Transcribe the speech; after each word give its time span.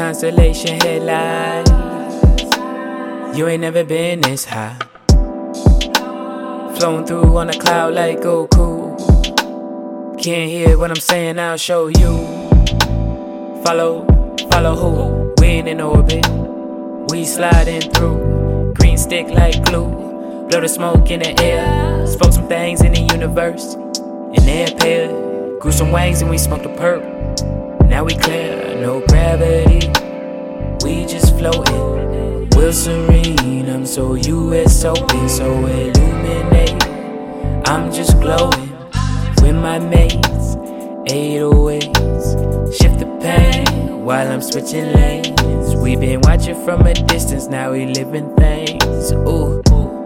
Constellation 0.00 0.80
headlights. 0.80 1.70
You 3.36 3.48
ain't 3.48 3.60
never 3.60 3.84
been 3.84 4.22
this 4.22 4.46
high. 4.46 4.78
Flown 6.78 7.04
through 7.04 7.36
on 7.36 7.50
a 7.50 7.58
cloud 7.58 7.92
like 7.92 8.20
Goku. 8.20 8.96
Can't 10.18 10.50
hear 10.50 10.78
what 10.78 10.90
I'm 10.90 10.96
saying, 10.96 11.38
I'll 11.38 11.58
show 11.58 11.88
you. 11.88 12.16
Follow, 13.62 14.06
follow 14.50 14.74
who? 14.74 15.34
We 15.38 15.46
ain't 15.48 15.68
in 15.68 15.82
orbit. 15.82 16.26
We 17.10 17.26
sliding 17.26 17.82
through. 17.92 18.72
Green 18.78 18.96
stick 18.96 19.28
like 19.28 19.62
glue. 19.66 19.90
Blow 20.48 20.62
the 20.62 20.68
smoke 20.68 21.10
in 21.10 21.20
the 21.20 21.38
air. 21.42 22.06
Spoke 22.06 22.32
some 22.32 22.48
things 22.48 22.80
in 22.80 22.94
the 22.94 23.02
universe. 23.02 23.74
And 23.74 24.48
they 24.48 24.64
appeared. 24.64 25.60
Grew 25.60 25.72
some 25.72 25.92
wings 25.92 26.22
and 26.22 26.30
we 26.30 26.38
smoked 26.38 26.64
a 26.64 26.70
perp. 26.70 27.20
Now 27.86 28.02
we 28.04 28.14
clear, 28.14 28.80
no 28.80 29.04
gravity. 29.08 29.69
Floating. 31.40 32.50
We're 32.54 32.70
serene. 32.70 33.70
I'm 33.70 33.86
so 33.86 34.12
US 34.12 34.84
open, 34.84 35.26
so 35.26 35.50
illuminate. 35.64 36.84
I'm 37.66 37.90
just 37.90 38.20
glowing 38.20 38.68
with 39.40 39.54
my 39.54 39.78
mates. 39.78 40.56
808s. 41.08 42.76
Shift 42.76 42.98
the 42.98 43.06
pain 43.22 44.04
while 44.04 44.30
I'm 44.30 44.42
switching 44.42 44.92
lanes. 44.92 45.74
we 45.76 45.96
been 45.96 46.20
watching 46.20 46.62
from 46.62 46.82
a 46.82 46.92
distance, 46.92 47.46
now 47.46 47.72
we 47.72 47.86
living 47.86 48.36
things. 48.36 49.10
Ooh. 49.12 49.62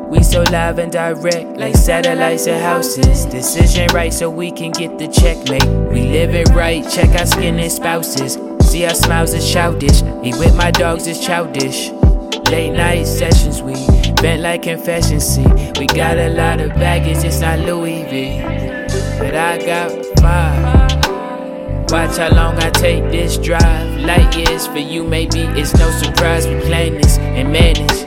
We 0.08 0.22
so 0.22 0.44
live 0.52 0.78
and 0.78 0.92
direct, 0.92 1.58
like 1.58 1.74
satellites 1.74 2.46
and 2.46 2.62
houses. 2.62 3.24
Decision 3.24 3.88
right 3.92 4.12
so 4.14 4.30
we 4.30 4.52
can 4.52 4.70
get 4.70 5.00
the 5.00 5.08
checkmate. 5.08 5.66
We 5.90 6.02
live 6.02 6.32
it 6.32 6.50
right, 6.50 6.88
check 6.88 7.08
our 7.18 7.26
skin 7.26 7.58
and 7.58 7.72
spouses. 7.72 8.36
See 8.74 8.86
our 8.86 8.94
smiles 8.96 9.32
is 9.34 9.52
childish. 9.52 10.02
Eat 10.24 10.36
with 10.36 10.56
my 10.56 10.72
dogs 10.72 11.06
is 11.06 11.24
childish. 11.24 11.90
Late 12.50 12.72
night 12.72 13.04
sessions, 13.04 13.62
we 13.62 13.74
bent 14.20 14.42
like 14.42 14.62
confession. 14.62 15.20
See, 15.20 15.46
we 15.78 15.86
got 15.86 16.18
a 16.18 16.30
lot 16.30 16.60
of 16.60 16.70
baggage, 16.70 17.22
it's 17.22 17.38
not 17.38 17.60
Louis 17.60 18.02
V. 18.10 18.40
But 19.20 19.36
I 19.36 19.64
got 19.64 19.92
five. 20.18 20.90
Watch 21.92 22.16
how 22.16 22.34
long 22.34 22.56
I 22.58 22.70
take 22.70 23.04
this 23.12 23.36
drive. 23.36 24.00
Light 24.00 24.36
years 24.36 24.66
for 24.66 24.78
you, 24.78 25.04
maybe 25.04 25.42
it's 25.42 25.72
no 25.74 25.88
surprise 25.92 26.48
we 26.48 26.58
plan 26.62 26.94
this 26.94 27.16
and 27.18 27.52
manage 27.52 28.00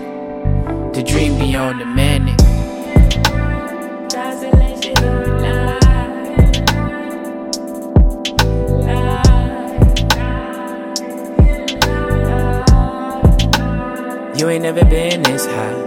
to 0.94 1.02
dream 1.02 1.40
beyond 1.40 1.80
the 1.80 1.86
manic. 1.86 2.47
You 14.38 14.50
ain't 14.50 14.62
never 14.62 14.86
been 14.86 15.24
this 15.24 15.48
high. 15.48 15.87